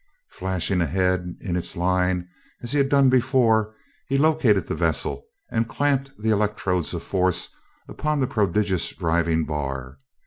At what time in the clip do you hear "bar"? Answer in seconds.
9.45-9.99